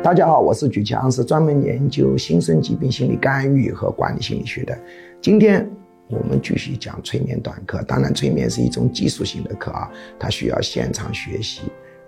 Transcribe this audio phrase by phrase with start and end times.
[0.00, 4.78] 大家好，我是举强，是专门研究新生疾病心理干预和管理心理学的。
[5.20, 5.68] 今天
[6.08, 7.82] 我们继续讲催眠短课。
[7.82, 11.62] 当然，催眠是一种技术性的课啊，它需要现场学习、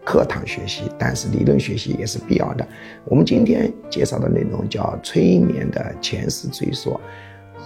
[0.05, 2.67] 课堂学习，但是理论学习也是必要的。
[3.07, 6.99] 我们今天介绍的内容叫催眠的前世追溯。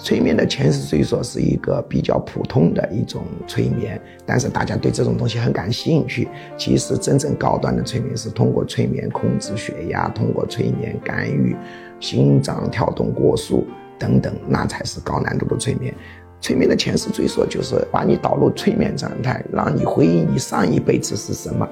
[0.03, 6.29] 催眠的前世虽说是一个比较普通的一种催眠，但是大家对这种东西很感兴趣。
[6.59, 11.57] 其实真正高端的催眠是通过催眠控制血压，通过催眠干预
[12.01, 13.67] 心脏跳动过速
[13.99, 15.95] 等等，那才是高难度的催眠。
[16.45, 21.67] 催眠的前世追溯就是把你导入催眠状态，让你回忆你上一辈子是什么，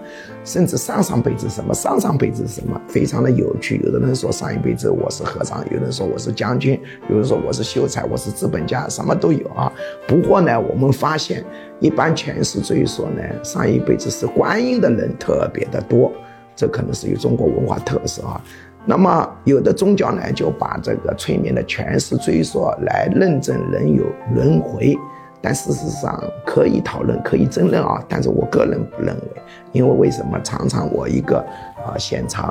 [0.46, 3.82] 甚至上上辈子什么，上上辈子什么，非常的有趣。
[3.84, 9.70] 有的人说上一辈子我是和尚，有人说我是将军，有人说我是秀才，我是资本家，什么都有啊。
[10.08, 11.44] 不过呢，我们发现
[11.78, 16.10] 一般前世追溯呢，上一辈子是观音的人特别的多，
[16.56, 18.42] 这可能是有中国文化特色啊。
[18.84, 24.98] 那么，有的宗教呢，就把这个催眠的前世追溯来认证人有轮回，
[25.40, 28.02] 但事实上可以讨论，可以争论啊。
[28.08, 30.36] 但是我个人不认为，因为为什么？
[30.42, 31.38] 常常我一个
[31.86, 32.48] 啊现场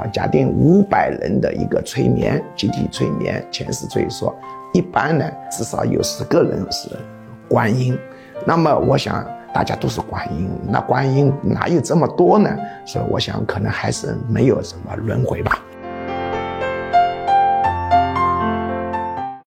[0.00, 4.32] 啊，假定五百人的一个催眠，集体催眠前世追溯，
[4.72, 6.88] 一般呢至少有十个人是
[7.50, 7.96] 观音。
[8.46, 9.24] 那么我想。
[9.54, 12.54] 大家都是观音，那观音哪有这么多呢？
[12.84, 15.58] 所以我想可能还是没有什么轮回吧。